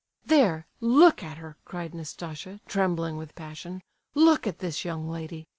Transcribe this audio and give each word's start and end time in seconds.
"There, 0.25 0.65
look 0.79 1.21
at 1.21 1.37
her," 1.37 1.57
cried 1.63 1.93
Nastasia, 1.93 2.59
trembling 2.67 3.17
with 3.17 3.35
passion. 3.35 3.83
"Look 4.15 4.47
at 4.47 4.57
this 4.57 4.83
young 4.83 5.07
lady! 5.07 5.45